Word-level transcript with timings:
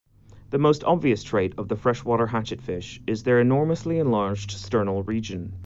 The 0.49 0.57
most 0.57 0.83
obvious 0.83 1.21
trait 1.21 1.53
of 1.59 1.67
the 1.67 1.75
freshwater 1.75 2.25
hatchetfish 2.25 3.01
is 3.05 3.21
their 3.21 3.39
enormously 3.39 3.99
enlarged 3.99 4.49
sternal 4.49 5.03
region. 5.07 5.53